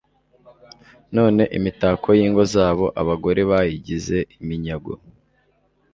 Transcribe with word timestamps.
none 1.15 1.43
imitako 1.57 2.07
y'ingo 2.19 2.41
zabo 2.53 2.85
abagore 3.01 3.41
bayigize 3.49 4.17
iminyago 4.39 4.93